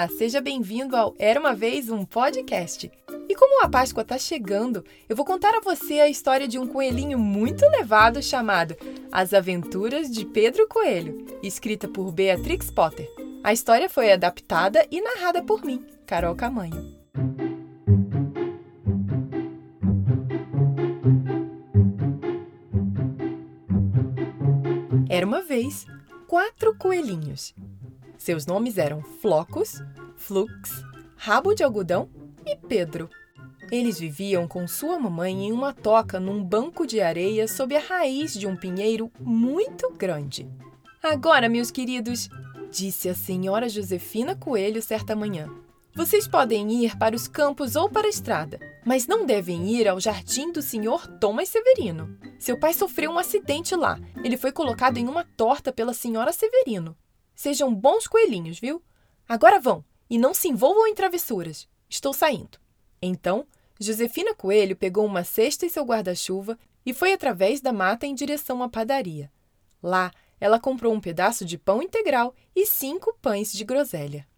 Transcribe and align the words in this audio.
Olá, 0.00 0.08
seja 0.08 0.40
bem-vindo 0.40 0.96
ao 0.96 1.14
Era 1.18 1.38
uma 1.38 1.54
vez 1.54 1.90
um 1.90 2.06
podcast. 2.06 2.90
E 3.28 3.34
como 3.34 3.62
a 3.62 3.68
Páscoa 3.68 4.00
está 4.00 4.16
chegando, 4.16 4.82
eu 5.06 5.14
vou 5.14 5.26
contar 5.26 5.54
a 5.54 5.60
você 5.60 6.00
a 6.00 6.08
história 6.08 6.48
de 6.48 6.58
um 6.58 6.66
coelhinho 6.66 7.18
muito 7.18 7.68
levado 7.68 8.22
chamado 8.22 8.74
As 9.12 9.34
Aventuras 9.34 10.10
de 10.10 10.24
Pedro 10.24 10.66
Coelho, 10.68 11.26
escrita 11.42 11.86
por 11.86 12.10
Beatrix 12.12 12.70
Potter. 12.70 13.12
A 13.44 13.52
história 13.52 13.90
foi 13.90 14.10
adaptada 14.10 14.86
e 14.90 15.02
narrada 15.02 15.42
por 15.42 15.62
mim, 15.62 15.84
Carol 16.06 16.34
Camanho. 16.34 16.98
Era 25.10 25.26
uma 25.26 25.42
vez 25.42 25.84
quatro 26.26 26.74
coelhinhos. 26.78 27.54
Seus 28.20 28.44
nomes 28.44 28.76
eram 28.76 29.00
Flocos, 29.00 29.82
Flux, 30.14 30.84
Rabo 31.16 31.54
de 31.54 31.64
Algodão 31.64 32.06
e 32.44 32.54
Pedro. 32.54 33.08
Eles 33.72 33.98
viviam 33.98 34.46
com 34.46 34.68
sua 34.68 34.98
mamãe 34.98 35.46
em 35.46 35.52
uma 35.52 35.72
toca 35.72 36.20
num 36.20 36.44
banco 36.44 36.86
de 36.86 37.00
areia 37.00 37.48
sob 37.48 37.74
a 37.74 37.80
raiz 37.80 38.34
de 38.34 38.46
um 38.46 38.54
pinheiro 38.54 39.10
muito 39.18 39.90
grande. 39.94 40.46
Agora, 41.02 41.48
meus 41.48 41.70
queridos, 41.70 42.28
disse 42.70 43.08
a 43.08 43.14
senhora 43.14 43.70
Josefina 43.70 44.36
Coelho 44.36 44.82
certa 44.82 45.16
manhã, 45.16 45.48
vocês 45.94 46.28
podem 46.28 46.84
ir 46.84 46.98
para 46.98 47.16
os 47.16 47.26
campos 47.26 47.74
ou 47.74 47.88
para 47.88 48.06
a 48.06 48.10
estrada, 48.10 48.60
mas 48.84 49.06
não 49.06 49.24
devem 49.24 49.66
ir 49.70 49.88
ao 49.88 49.98
jardim 49.98 50.52
do 50.52 50.60
senhor 50.60 51.06
Thomas 51.18 51.48
Severino. 51.48 52.18
Seu 52.38 52.58
pai 52.58 52.74
sofreu 52.74 53.12
um 53.12 53.18
acidente 53.18 53.74
lá. 53.74 53.98
Ele 54.22 54.36
foi 54.36 54.52
colocado 54.52 54.98
em 54.98 55.08
uma 55.08 55.24
torta 55.24 55.72
pela 55.72 55.94
senhora 55.94 56.34
Severino. 56.34 56.94
Sejam 57.42 57.74
bons 57.74 58.06
coelhinhos, 58.06 58.60
viu? 58.60 58.82
Agora 59.26 59.58
vão 59.58 59.82
e 60.10 60.18
não 60.18 60.34
se 60.34 60.46
envolvam 60.46 60.86
em 60.86 60.94
travessuras. 60.94 61.66
Estou 61.88 62.12
saindo. 62.12 62.58
Então, 63.00 63.46
Josefina 63.80 64.34
Coelho 64.34 64.76
pegou 64.76 65.06
uma 65.06 65.24
cesta 65.24 65.64
e 65.64 65.70
seu 65.70 65.82
guarda-chuva 65.82 66.58
e 66.84 66.92
foi 66.92 67.14
através 67.14 67.62
da 67.62 67.72
mata 67.72 68.06
em 68.06 68.14
direção 68.14 68.62
à 68.62 68.68
padaria. 68.68 69.32
Lá, 69.82 70.12
ela 70.38 70.60
comprou 70.60 70.92
um 70.92 71.00
pedaço 71.00 71.46
de 71.46 71.56
pão 71.56 71.82
integral 71.82 72.34
e 72.54 72.66
cinco 72.66 73.16
pães 73.22 73.50
de 73.54 73.64
groselha. 73.64 74.28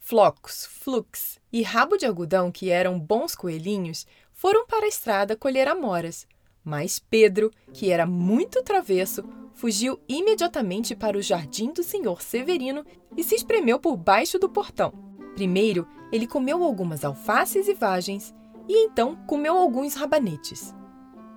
Flocos, 0.00 0.66
Flux 0.66 1.38
e 1.52 1.62
Rabo 1.62 1.96
de 1.96 2.06
Algodão, 2.06 2.50
que 2.50 2.70
eram 2.70 2.98
bons 2.98 3.36
coelhinhos, 3.36 4.04
foram 4.32 4.66
para 4.66 4.84
a 4.84 4.88
estrada 4.88 5.36
colher 5.36 5.68
amoras. 5.68 6.26
Mas 6.68 6.98
Pedro, 6.98 7.50
que 7.72 7.90
era 7.90 8.04
muito 8.04 8.62
travesso, 8.62 9.24
fugiu 9.54 9.98
imediatamente 10.06 10.94
para 10.94 11.16
o 11.16 11.22
jardim 11.22 11.72
do 11.72 11.82
senhor 11.82 12.20
Severino 12.20 12.84
e 13.16 13.24
se 13.24 13.34
espremeu 13.34 13.80
por 13.80 13.96
baixo 13.96 14.38
do 14.38 14.50
portão. 14.50 14.92
Primeiro, 15.34 15.88
ele 16.12 16.26
comeu 16.26 16.62
algumas 16.62 17.06
alfaces 17.06 17.68
e 17.68 17.72
vagens 17.72 18.34
e 18.68 18.84
então 18.84 19.16
comeu 19.26 19.56
alguns 19.56 19.94
rabanetes. 19.94 20.74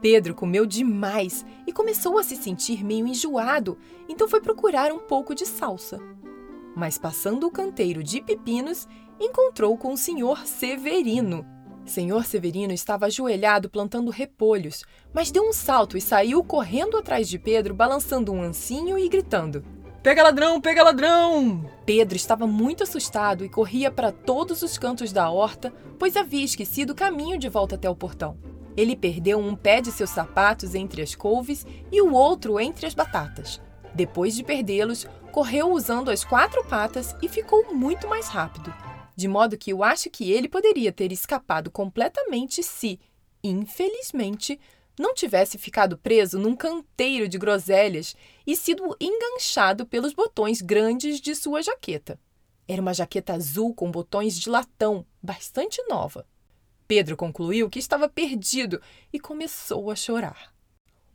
Pedro 0.02 0.36
comeu 0.36 0.66
demais 0.66 1.45
e 1.66 1.72
começou 1.72 2.18
a 2.18 2.23
se 2.23 2.36
sentir 2.36 2.84
meio 2.84 3.08
enjoado, 3.08 3.78
então 4.10 4.28
foi 4.28 4.42
procurar 4.42 4.92
um 4.92 5.00
pouco 5.00 5.34
de 5.34 5.45
salsa 5.45 5.98
mas 6.76 6.98
passando 6.98 7.48
o 7.48 7.52
canteiro 7.52 8.04
de 8.04 8.22
pepinos, 8.22 8.88
encontrou 9.20 9.78
com 9.78 9.94
o 9.94 9.98
senhor 9.98 10.45
Severino. 10.45 11.45
Senhor 11.86 12.26
Severino 12.26 12.72
estava 12.72 13.08
ajoelhado 13.08 13.70
plantando 13.70 14.12
repolhos, 14.12 14.84
mas 15.14 15.32
deu 15.32 15.44
um 15.44 15.54
salto 15.54 15.98
e 15.98 16.02
saiu 16.02 16.44
correndo 16.44 16.98
atrás 16.98 17.28
de 17.28 17.38
Pedro, 17.38 17.73
balançando 17.73 18.32
um 18.32 18.42
ancinho 18.42 18.98
e 18.98 19.10
gritando: 19.10 19.64
Pega 20.02 20.23
ladrão, 20.23 20.60
pega 20.60 20.84
ladrão! 20.84 21.70
Pedro 21.86 22.16
estava 22.16 22.48
muito 22.48 22.83
assustado 22.83 23.44
e 23.44 23.50
corria 23.50 23.92
para 23.92 24.11
todos 24.11 24.61
os 24.61 24.78
cantos 24.78 25.11
da 25.11 25.30
horta, 25.30 25.73
pois 26.00 26.16
havia 26.16 26.45
esquecido 26.45 26.92
o 26.92 26.95
caminho 26.95 27.38
de 27.38 27.50
volta 27.50 27.76
até 27.76 27.89
o 27.89 27.95
portão. 27.95 28.38
Ele 28.76 28.95
perdeu 28.95 29.38
um 29.38 29.55
pé 29.55 29.82
de 29.82 29.92
seus 29.92 30.10
sapatos 30.10 30.76
entre 30.76 31.02
as 31.02 31.14
couves 31.14 31.66
e 31.92 32.02
o 32.02 32.14
outro 32.14 32.60
entre 32.60 32.86
as 32.86 32.94
batatas. 32.94 33.61
Depois 33.94 34.34
de 34.36 34.44
perdê-los, 34.44 35.05
correu 35.32 35.72
usando 35.72 36.10
as 36.10 36.23
quatro 36.23 36.64
patas 36.64 37.16
e 37.22 37.28
ficou 37.28 37.73
muito 37.73 38.08
mais 38.08 38.28
rápido. 38.28 38.73
De 39.16 39.27
modo 39.27 39.58
que 39.58 39.72
eu 39.72 39.83
acho 39.83 40.10
que 40.10 40.32
ele 40.32 40.48
poderia 40.48 40.92
ter 40.92 41.11
escapado 41.11 41.70
completamente 41.70 42.64
se, 42.64 42.99
infelizmente, 43.44 44.60
não 44.98 45.14
tivesse 45.14 45.58
ficado 45.58 45.98
preso 45.98 46.38
num 46.38 46.55
canteiro 46.55 47.27
de 47.27 47.38
groselhas 47.38 48.16
e 48.45 48.55
sido 48.55 48.95
enganchado 48.99 49.86
pelos 49.86 50.14
botões 50.14 50.61
grandes 50.61 51.20
de 51.20 51.36
sua 51.36 51.61
jaqueta. 51.61 52.20
Era 52.67 52.82
uma 52.82 52.94
jaqueta 52.94 53.33
azul 53.33 53.73
com 53.73 53.92
botões 53.92 54.39
de 54.39 54.49
latão, 54.49 55.05
bastante 55.22 55.82
nova. 55.89 56.26
Pedro 56.88 57.17
concluiu 57.17 57.70
que 57.70 57.80
estava 57.80 58.08
perdido 58.08 58.82
e 59.11 59.20
começou 59.20 59.89
a 59.89 59.95
chorar. 59.95 60.54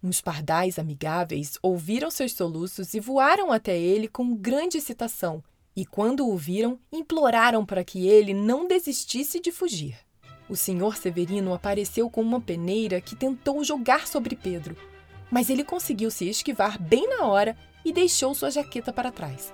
Uns 0.03 0.21
pardais 0.21 0.79
amigáveis 0.79 1.59
ouviram 1.63 2.11
seus 2.11 2.33
soluços 2.33 2.95
e 2.95 3.01
voaram 3.01 3.53
até 3.53 3.77
ele 3.79 4.09
com 4.09 4.35
grande 4.35 4.79
excitação, 4.79 5.43
e 5.77 5.85
quando 5.85 6.27
o 6.27 6.37
viram, 6.37 6.81
imploraram 6.91 7.65
para 7.65 7.85
que 7.85 8.09
ele 8.09 8.33
não 8.33 8.67
desistisse 8.67 9.39
de 9.39 9.53
fugir. 9.53 9.95
O 10.49 10.57
senhor 10.57 10.97
Severino 10.97 11.53
apareceu 11.53 12.09
com 12.09 12.23
uma 12.23 12.41
peneira 12.41 13.01
que 13.01 13.15
tentou 13.15 13.63
jogar 13.63 14.07
sobre 14.07 14.35
Pedro, 14.35 14.77
mas 15.31 15.51
ele 15.51 15.63
conseguiu 15.63 16.11
se 16.11 16.29
esquivar 16.29 16.81
bem 16.81 17.07
na 17.09 17.27
hora 17.27 17.57
e 17.85 17.93
deixou 17.93 18.35
sua 18.35 18.51
jaqueta 18.51 18.93
para 18.93 19.13
trás. 19.13 19.53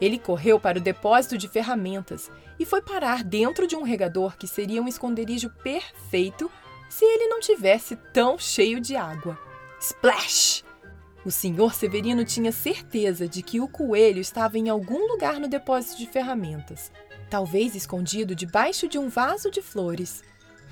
Ele 0.00 0.18
correu 0.18 0.58
para 0.58 0.78
o 0.78 0.82
depósito 0.82 1.36
de 1.36 1.48
ferramentas 1.48 2.30
e 2.58 2.64
foi 2.64 2.80
parar 2.80 3.22
dentro 3.22 3.66
de 3.66 3.76
um 3.76 3.82
regador 3.82 4.36
que 4.36 4.46
seria 4.46 4.82
um 4.82 4.88
esconderijo 4.88 5.50
perfeito 5.62 6.50
se 6.88 7.04
ele 7.04 7.28
não 7.28 7.40
tivesse 7.40 7.96
tão 8.12 8.38
cheio 8.38 8.80
de 8.80 8.96
água. 8.96 9.38
Splash! 9.80 10.63
O 11.24 11.30
senhor 11.30 11.74
Severino 11.74 12.22
tinha 12.24 12.52
certeza 12.52 13.26
de 13.26 13.42
que 13.42 13.58
o 13.58 13.66
coelho 13.66 14.20
estava 14.20 14.58
em 14.58 14.68
algum 14.68 15.08
lugar 15.08 15.40
no 15.40 15.48
depósito 15.48 15.96
de 15.96 16.06
ferramentas, 16.06 16.92
talvez 17.30 17.74
escondido 17.74 18.34
debaixo 18.34 18.86
de 18.86 18.98
um 18.98 19.08
vaso 19.08 19.50
de 19.50 19.62
flores. 19.62 20.22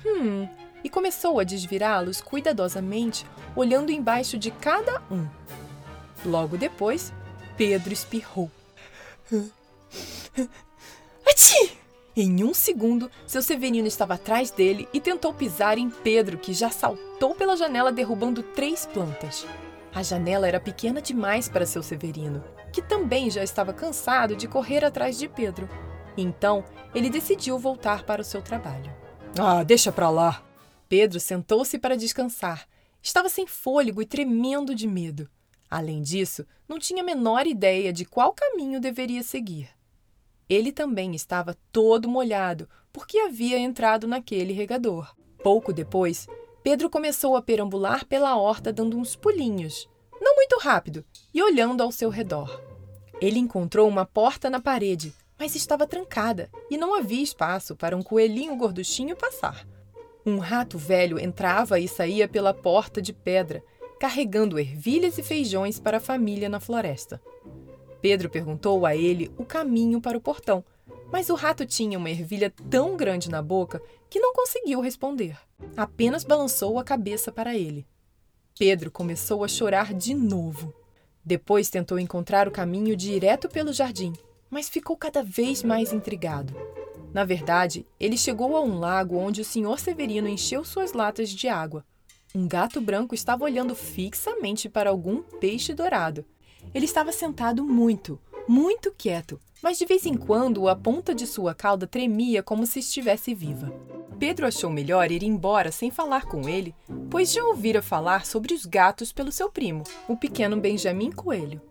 Hum, 0.05 0.47
e 0.83 0.89
começou 0.89 1.39
a 1.39 1.43
desvirá-los 1.43 2.21
cuidadosamente, 2.21 3.25
olhando 3.55 3.91
embaixo 3.91 4.37
de 4.37 4.51
cada 4.51 5.01
um. 5.09 5.27
Logo 6.23 6.55
depois, 6.55 7.11
Pedro 7.57 7.91
espirrou. 7.91 8.51
Ati! 11.27 11.77
Em 12.15 12.43
um 12.43 12.53
segundo, 12.53 13.09
seu 13.25 13.41
Severino 13.41 13.87
estava 13.87 14.13
atrás 14.13 14.51
dele 14.51 14.87
e 14.93 15.01
tentou 15.01 15.33
pisar 15.33 15.79
em 15.79 15.89
Pedro, 15.89 16.37
que 16.37 16.53
já 16.53 16.69
saltou 16.69 17.33
pela 17.33 17.57
janela 17.57 17.91
derrubando 17.91 18.43
três 18.43 18.85
plantas. 18.85 19.47
A 19.95 20.01
janela 20.01 20.47
era 20.47 20.59
pequena 20.59 21.01
demais 21.01 21.47
para 21.47 21.65
seu 21.65 21.83
Severino, 21.83 22.43
que 22.71 22.81
também 22.81 23.29
já 23.29 23.43
estava 23.43 23.71
cansado 23.71 24.35
de 24.35 24.47
correr 24.47 24.83
atrás 24.83 25.19
de 25.19 25.29
Pedro. 25.29 25.69
Então, 26.17 26.63
ele 26.95 27.09
decidiu 27.09 27.59
voltar 27.59 28.03
para 28.03 28.21
o 28.21 28.25
seu 28.25 28.41
trabalho. 28.41 28.91
Ah, 29.39 29.63
deixa 29.63 29.91
pra 29.91 30.09
lá! 30.09 30.43
Pedro 30.89 31.19
sentou-se 31.19 31.77
para 31.77 31.97
descansar. 31.97 32.67
Estava 33.01 33.29
sem 33.29 33.45
fôlego 33.45 34.01
e 34.01 34.05
tremendo 34.05 34.73
de 34.73 34.87
medo. 34.87 35.29
Além 35.69 36.01
disso, 36.01 36.45
não 36.67 36.79
tinha 36.79 37.01
a 37.01 37.05
menor 37.05 37.45
ideia 37.45 37.91
de 37.91 38.05
qual 38.05 38.33
caminho 38.33 38.79
deveria 38.79 39.23
seguir. 39.23 39.69
Ele 40.49 40.71
também 40.71 41.15
estava 41.15 41.57
todo 41.71 42.07
molhado, 42.07 42.69
porque 42.91 43.17
havia 43.17 43.57
entrado 43.57 44.07
naquele 44.07 44.53
regador. 44.53 45.15
Pouco 45.43 45.73
depois, 45.73 46.27
Pedro 46.63 46.89
começou 46.89 47.35
a 47.35 47.41
perambular 47.41 48.05
pela 48.05 48.37
horta 48.37 48.71
dando 48.71 48.97
uns 48.97 49.17
pulinhos, 49.17 49.89
não 50.21 50.35
muito 50.37 50.57
rápido, 50.59 51.03
e 51.33 51.43
olhando 51.43 51.83
ao 51.83 51.91
seu 51.91 52.09
redor. 52.09 52.61
Ele 53.19 53.37
encontrou 53.37 53.87
uma 53.87 54.05
porta 54.05 54.49
na 54.49 54.61
parede, 54.61 55.13
mas 55.37 55.55
estava 55.55 55.85
trancada 55.85 56.49
e 56.71 56.77
não 56.77 56.95
havia 56.95 57.21
espaço 57.21 57.75
para 57.75 57.97
um 57.97 58.01
coelhinho 58.01 58.55
gorduchinho 58.55 59.15
passar. 59.15 59.67
Um 60.25 60.37
rato 60.37 60.77
velho 60.77 61.19
entrava 61.19 61.81
e 61.81 61.87
saía 61.87 62.29
pela 62.29 62.53
porta 62.53 63.01
de 63.01 63.11
pedra, 63.11 63.61
carregando 63.99 64.57
ervilhas 64.57 65.17
e 65.17 65.23
feijões 65.23 65.79
para 65.79 65.97
a 65.97 66.01
família 66.01 66.47
na 66.47 66.61
floresta. 66.61 67.21
Pedro 68.01 68.29
perguntou 68.29 68.85
a 68.85 68.95
ele 68.95 69.29
o 69.37 69.43
caminho 69.43 69.99
para 69.99 70.17
o 70.17 70.21
portão, 70.21 70.63
mas 71.11 71.29
o 71.29 71.35
rato 71.35 71.65
tinha 71.65 71.97
uma 71.97 72.09
ervilha 72.09 72.53
tão 72.69 72.97
grande 72.97 73.29
na 73.29 73.41
boca 73.41 73.81
que 74.09 74.19
não 74.19 74.33
conseguiu 74.33 74.81
responder. 74.81 75.37
Apenas 75.75 76.23
balançou 76.23 76.79
a 76.79 76.83
cabeça 76.83 77.31
para 77.31 77.55
ele. 77.55 77.85
Pedro 78.57 78.91
começou 78.91 79.43
a 79.43 79.47
chorar 79.47 79.93
de 79.93 80.13
novo. 80.13 80.73
Depois 81.23 81.69
tentou 81.69 81.99
encontrar 81.99 82.47
o 82.47 82.51
caminho 82.51 82.95
direto 82.95 83.47
pelo 83.47 83.73
jardim, 83.73 84.13
mas 84.49 84.69
ficou 84.69 84.97
cada 84.97 85.23
vez 85.23 85.63
mais 85.63 85.93
intrigado. 85.93 86.53
Na 87.13 87.23
verdade, 87.23 87.85
ele 87.99 88.17
chegou 88.17 88.57
a 88.57 88.61
um 88.61 88.79
lago 88.79 89.17
onde 89.17 89.41
o 89.41 89.45
senhor 89.45 89.79
Severino 89.79 90.27
encheu 90.27 90.65
suas 90.65 90.93
latas 90.93 91.29
de 91.29 91.47
água. 91.47 91.85
Um 92.35 92.47
gato 92.47 92.81
branco 92.81 93.13
estava 93.13 93.43
olhando 93.43 93.75
fixamente 93.75 94.67
para 94.67 94.89
algum 94.89 95.21
peixe 95.21 95.73
dourado 95.73 96.25
ele 96.73 96.85
estava 96.85 97.11
sentado 97.11 97.63
muito, 97.63 98.19
muito 98.47 98.91
quieto, 98.91 99.39
mas 99.61 99.77
de 99.77 99.85
vez 99.85 100.05
em 100.05 100.15
quando 100.15 100.67
a 100.67 100.75
ponta 100.75 101.15
de 101.15 101.25
sua 101.25 101.55
cauda 101.55 101.87
tremia 101.87 102.43
como 102.43 102.65
se 102.65 102.79
estivesse 102.79 103.33
viva. 103.33 103.73
Pedro 104.19 104.45
achou 104.45 104.69
melhor 104.69 105.11
ir 105.11 105.23
embora 105.23 105.71
sem 105.71 105.89
falar 105.89 106.25
com 106.25 106.47
ele, 106.47 106.75
pois 107.09 107.31
já 107.31 107.43
ouvira 107.43 107.81
falar 107.81 108.25
sobre 108.25 108.53
os 108.53 108.65
gatos 108.65 109.11
pelo 109.11 109.31
seu 109.31 109.49
primo, 109.49 109.83
o 110.07 110.15
pequeno 110.15 110.59
Benjamin 110.59 111.11
Coelho. 111.11 111.61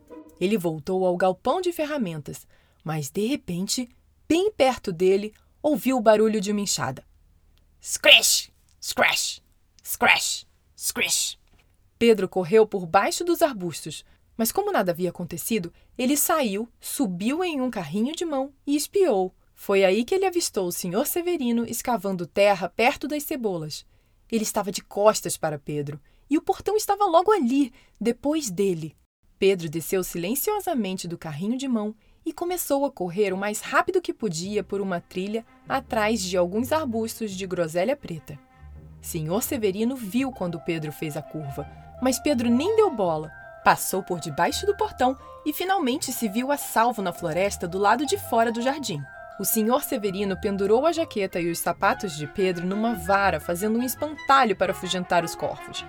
Ele 0.40 0.58
voltou 0.58 1.06
ao 1.06 1.16
galpão 1.16 1.60
de 1.60 1.72
ferramentas, 1.72 2.46
mas 2.82 3.08
de 3.10 3.26
repente, 3.26 3.88
bem 4.28 4.50
perto 4.50 4.92
dele, 4.92 5.32
ouviu 5.62 5.96
o 5.96 6.00
barulho 6.00 6.40
de 6.40 6.50
uma 6.50 6.60
enxada. 6.60 7.04
Scratch! 7.80 8.48
Scratch! 8.80 9.38
Scratch! 9.84 10.44
Scratch! 10.76 11.36
Pedro 11.98 12.28
correu 12.28 12.66
por 12.66 12.84
baixo 12.84 13.22
dos 13.22 13.42
arbustos, 13.42 14.04
mas 14.42 14.50
como 14.50 14.72
nada 14.72 14.90
havia 14.90 15.10
acontecido, 15.10 15.72
ele 15.96 16.16
saiu, 16.16 16.68
subiu 16.80 17.44
em 17.44 17.60
um 17.60 17.70
carrinho 17.70 18.12
de 18.12 18.24
mão 18.24 18.52
e 18.66 18.74
espiou. 18.74 19.32
Foi 19.54 19.84
aí 19.84 20.04
que 20.04 20.16
ele 20.16 20.26
avistou 20.26 20.66
o 20.66 20.72
senhor 20.72 21.06
Severino 21.06 21.64
escavando 21.64 22.26
terra 22.26 22.68
perto 22.68 23.06
das 23.06 23.22
cebolas. 23.22 23.86
Ele 24.28 24.42
estava 24.42 24.72
de 24.72 24.82
costas 24.82 25.36
para 25.36 25.60
Pedro, 25.60 26.00
e 26.28 26.36
o 26.36 26.42
portão 26.42 26.76
estava 26.76 27.04
logo 27.04 27.30
ali, 27.30 27.72
depois 28.00 28.50
dele. 28.50 28.96
Pedro 29.38 29.68
desceu 29.68 30.02
silenciosamente 30.02 31.06
do 31.06 31.16
carrinho 31.16 31.56
de 31.56 31.68
mão 31.68 31.94
e 32.26 32.32
começou 32.32 32.84
a 32.84 32.90
correr 32.90 33.32
o 33.32 33.36
mais 33.36 33.60
rápido 33.60 34.02
que 34.02 34.12
podia 34.12 34.64
por 34.64 34.80
uma 34.80 35.00
trilha 35.00 35.46
atrás 35.68 36.20
de 36.20 36.36
alguns 36.36 36.72
arbustos 36.72 37.30
de 37.30 37.46
groselha 37.46 37.94
preta. 37.94 38.36
Senhor 39.00 39.40
Severino 39.40 39.94
viu 39.94 40.32
quando 40.32 40.58
Pedro 40.58 40.90
fez 40.90 41.16
a 41.16 41.22
curva, 41.22 41.64
mas 42.02 42.18
Pedro 42.18 42.50
nem 42.50 42.74
deu 42.74 42.90
bola. 42.90 43.40
Passou 43.64 44.02
por 44.02 44.18
debaixo 44.18 44.66
do 44.66 44.76
portão 44.76 45.16
e 45.46 45.52
finalmente 45.52 46.12
se 46.12 46.28
viu 46.28 46.50
a 46.50 46.56
salvo 46.56 47.00
na 47.00 47.12
floresta 47.12 47.68
do 47.68 47.78
lado 47.78 48.04
de 48.04 48.18
fora 48.18 48.50
do 48.50 48.60
jardim. 48.60 49.02
O 49.38 49.44
senhor 49.44 49.82
Severino 49.82 50.36
pendurou 50.36 50.84
a 50.84 50.92
jaqueta 50.92 51.40
e 51.40 51.50
os 51.50 51.58
sapatos 51.58 52.16
de 52.16 52.26
Pedro 52.26 52.66
numa 52.66 52.94
vara, 52.94 53.40
fazendo 53.40 53.78
um 53.78 53.82
espantalho 53.82 54.56
para 54.56 54.72
afugentar 54.72 55.24
os 55.24 55.34
corvos. 55.34 55.84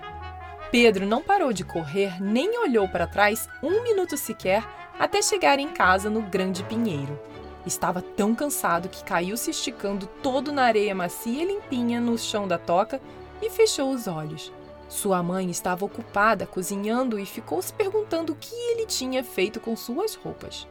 Pedro 0.72 1.06
não 1.06 1.22
parou 1.22 1.54
de 1.54 1.64
correr 1.64 2.22
nem 2.22 2.58
olhou 2.60 2.88
para 2.88 3.06
trás 3.06 3.48
um 3.62 3.84
minuto 3.84 4.18
sequer 4.18 4.64
até 4.98 5.22
chegar 5.22 5.60
em 5.60 5.70
casa 5.70 6.10
no 6.10 6.22
Grande 6.22 6.64
Pinheiro. 6.64 7.20
Estava 7.66 8.02
tão 8.02 8.36
cansado 8.36 8.90
que 8.90 9.04
caiu 9.04 9.38
se 9.38 9.52
esticando 9.52 10.08
todo 10.22 10.52
na 10.52 10.64
areia 10.64 10.94
macia 10.94 11.44
e 11.44 11.46
limpinha 11.46 12.00
no 12.00 12.18
chão 12.18 12.48
da 12.48 12.58
toca 12.58 13.02
e 13.42 13.50
fechou 13.50 13.92
os 13.92 14.08
olhos. 14.08 14.52
Sua 14.88 15.24
mãe 15.24 15.50
estava 15.50 15.86
ocupada 15.86 16.46
cozinhando 16.46 17.20
e 17.20 17.26
ficou 17.26 17.62
se 17.62 17.74
perguntando 17.74 18.34
o 18.34 18.36
que 18.36 18.54
ele 18.54 18.86
tinha 18.86 19.24
feito 19.24 19.60
com 19.60 19.76
suas 19.76 20.16
roupas. 20.16 20.68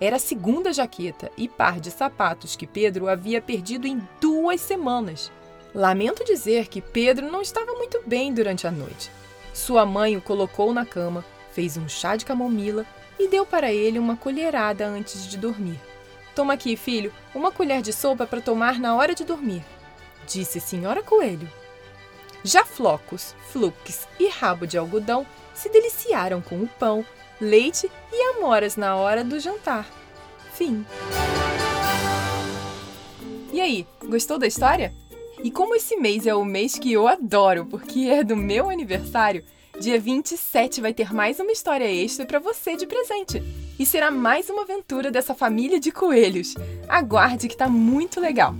Era 0.00 0.16
a 0.16 0.18
segunda 0.18 0.72
jaqueta 0.72 1.30
e 1.36 1.48
par 1.48 1.78
de 1.78 1.90
sapatos 1.90 2.56
que 2.56 2.66
Pedro 2.66 3.08
havia 3.08 3.40
perdido 3.40 3.86
em 3.86 4.02
duas 4.20 4.60
semanas. 4.60 5.30
Lamento 5.74 6.24
dizer 6.24 6.66
que 6.66 6.80
Pedro 6.80 7.30
não 7.30 7.40
estava 7.40 7.72
muito 7.74 8.02
bem 8.06 8.34
durante 8.34 8.66
a 8.66 8.70
noite. 8.70 9.10
Sua 9.54 9.86
mãe 9.86 10.16
o 10.16 10.22
colocou 10.22 10.72
na 10.74 10.84
cama, 10.84 11.24
fez 11.52 11.76
um 11.76 11.88
chá 11.88 12.16
de 12.16 12.24
camomila 12.24 12.84
e 13.18 13.28
deu 13.28 13.46
para 13.46 13.72
ele 13.72 13.98
uma 13.98 14.16
colherada 14.16 14.86
antes 14.86 15.26
de 15.28 15.36
dormir. 15.36 15.78
Toma 16.34 16.54
aqui, 16.54 16.76
filho, 16.76 17.12
uma 17.34 17.52
colher 17.52 17.82
de 17.82 17.92
sopa 17.92 18.26
para 18.26 18.40
tomar 18.40 18.80
na 18.80 18.96
hora 18.96 19.14
de 19.14 19.24
dormir, 19.24 19.62
disse 20.26 20.60
Senhora 20.60 21.02
Coelho. 21.02 21.48
Já 22.44 22.64
Flocos, 22.64 23.34
Flux 23.50 24.08
e 24.18 24.28
Rabo 24.28 24.66
de 24.66 24.76
Algodão 24.76 25.26
se 25.54 25.68
deliciaram 25.68 26.40
com 26.40 26.56
o 26.56 26.66
pão, 26.66 27.04
leite 27.40 27.90
e 28.12 28.22
amoras 28.34 28.76
na 28.76 28.96
hora 28.96 29.22
do 29.22 29.38
jantar. 29.38 29.86
Fim. 30.52 30.84
E 33.52 33.60
aí, 33.60 33.86
gostou 34.08 34.38
da 34.38 34.46
história? 34.46 34.92
E 35.42 35.50
como 35.50 35.74
esse 35.74 35.96
mês 35.96 36.26
é 36.26 36.34
o 36.34 36.44
mês 36.44 36.74
que 36.74 36.92
eu 36.92 37.06
adoro, 37.06 37.66
porque 37.66 38.08
é 38.08 38.24
do 38.24 38.36
meu 38.36 38.70
aniversário, 38.70 39.44
dia 39.78 40.00
27 40.00 40.80
vai 40.80 40.92
ter 40.92 41.12
mais 41.12 41.38
uma 41.38 41.52
história 41.52 41.84
extra 41.84 42.26
para 42.26 42.38
você 42.38 42.76
de 42.76 42.86
presente. 42.86 43.42
E 43.78 43.86
será 43.86 44.10
mais 44.10 44.48
uma 44.50 44.62
aventura 44.62 45.10
dessa 45.10 45.34
família 45.34 45.78
de 45.78 45.90
coelhos. 45.90 46.54
Aguarde 46.88 47.48
que 47.48 47.56
tá 47.56 47.68
muito 47.68 48.20
legal. 48.20 48.54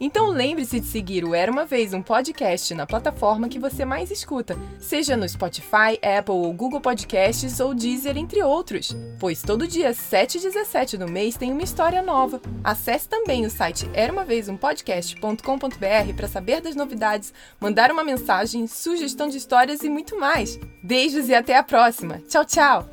Então 0.00 0.28
lembre-se 0.28 0.80
de 0.80 0.86
seguir 0.86 1.24
o 1.24 1.34
Era 1.34 1.52
uma 1.52 1.66
Vez 1.66 1.92
um 1.92 2.00
podcast 2.00 2.74
na 2.74 2.86
plataforma 2.86 3.48
que 3.48 3.58
você 3.58 3.84
mais 3.84 4.10
escuta, 4.10 4.56
seja 4.78 5.16
no 5.16 5.28
Spotify, 5.28 5.98
Apple 6.02 6.34
ou 6.34 6.52
Google 6.52 6.80
Podcasts 6.80 7.60
ou 7.60 7.74
Deezer, 7.74 8.16
entre 8.16 8.42
outros. 8.42 8.96
Pois 9.18 9.42
todo 9.42 9.68
dia 9.68 9.92
7 9.92 10.38
e 10.38 10.40
17 10.40 10.96
do 10.96 11.06
mês 11.06 11.36
tem 11.36 11.52
uma 11.52 11.62
história 11.62 12.00
nova. 12.00 12.40
Acesse 12.64 13.08
também 13.08 13.44
o 13.44 13.50
site 13.50 13.90
eramavezumpodcast.com.br 13.94 16.14
para 16.16 16.28
saber 16.28 16.62
das 16.62 16.74
novidades, 16.74 17.34
mandar 17.60 17.90
uma 17.90 18.02
mensagem, 18.02 18.66
sugestão 18.66 19.28
de 19.28 19.36
histórias 19.36 19.82
e 19.82 19.90
muito 19.90 20.18
mais. 20.18 20.58
Beijos 20.82 21.28
e 21.28 21.34
até 21.34 21.56
a 21.56 21.62
próxima. 21.62 22.22
Tchau, 22.26 22.44
tchau! 22.46 22.88